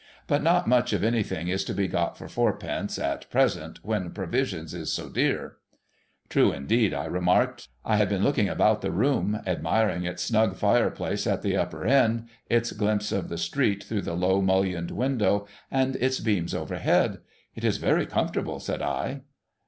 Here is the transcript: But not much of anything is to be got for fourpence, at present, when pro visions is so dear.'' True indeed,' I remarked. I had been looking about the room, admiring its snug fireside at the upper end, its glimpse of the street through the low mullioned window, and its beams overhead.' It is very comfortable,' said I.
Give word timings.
But 0.25 0.41
not 0.41 0.67
much 0.67 0.93
of 0.93 1.03
anything 1.03 1.47
is 1.47 1.63
to 1.65 1.75
be 1.75 1.87
got 1.87 2.17
for 2.17 2.27
fourpence, 2.27 2.97
at 2.97 3.29
present, 3.29 3.79
when 3.85 4.09
pro 4.09 4.25
visions 4.25 4.73
is 4.73 4.91
so 4.91 5.09
dear.'' 5.09 5.57
True 6.31 6.51
indeed,' 6.51 6.91
I 6.95 7.05
remarked. 7.05 7.67
I 7.85 7.97
had 7.97 8.09
been 8.09 8.23
looking 8.23 8.49
about 8.49 8.81
the 8.81 8.89
room, 8.89 9.39
admiring 9.45 10.03
its 10.03 10.23
snug 10.23 10.55
fireside 10.55 11.31
at 11.31 11.41
the 11.43 11.55
upper 11.55 11.85
end, 11.85 12.27
its 12.49 12.71
glimpse 12.71 13.11
of 13.11 13.29
the 13.29 13.37
street 13.37 13.83
through 13.83 14.01
the 14.01 14.15
low 14.15 14.41
mullioned 14.41 14.89
window, 14.89 15.45
and 15.69 15.95
its 15.97 16.19
beams 16.19 16.55
overhead.' 16.55 17.19
It 17.55 17.63
is 17.63 17.77
very 17.77 18.07
comfortable,' 18.07 18.59
said 18.59 18.81
I. 18.81 19.21